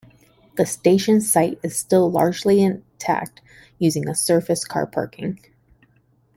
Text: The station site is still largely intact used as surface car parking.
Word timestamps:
The 0.57 0.65
station 0.65 1.21
site 1.21 1.59
is 1.61 1.77
still 1.77 2.09
largely 2.09 2.59
intact 2.63 3.39
used 3.77 3.97
as 4.09 4.19
surface 4.19 4.65
car 4.65 4.87
parking. 4.87 5.37